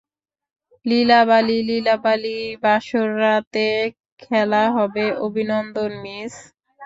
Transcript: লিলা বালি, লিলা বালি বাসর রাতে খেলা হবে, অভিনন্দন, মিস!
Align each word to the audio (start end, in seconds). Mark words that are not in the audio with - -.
লিলা 0.85 1.19
বালি, 1.29 1.57
লিলা 1.69 1.95
বালি 2.03 2.29
বাসর 2.63 3.07
রাতে 3.21 3.67
খেলা 4.21 4.63
হবে, 4.75 5.05
অভিনন্দন, 5.25 5.91
মিস! 6.03 6.33